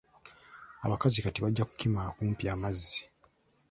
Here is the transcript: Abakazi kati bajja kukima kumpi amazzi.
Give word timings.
Abakazi 0.85 1.17
kati 1.25 1.39
bajja 1.43 1.63
kukima 1.69 2.01
kumpi 2.15 2.43
amazzi. 2.55 2.99